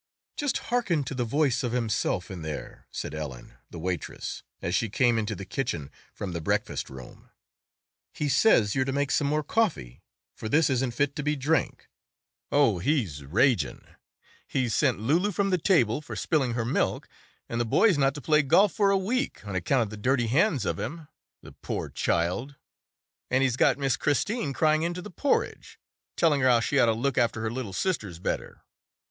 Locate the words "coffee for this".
9.43-10.71